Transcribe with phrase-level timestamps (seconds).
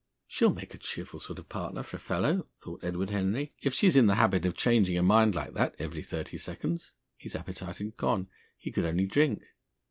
[0.25, 3.95] ("She'll make a cheerful sort of partner for a fellow," thought Edward Henry, "if she's
[3.95, 7.97] in the habit of changing her mind like that every thirty seconds." His appetite had
[7.97, 8.27] gone.
[8.57, 9.43] He could only drink.)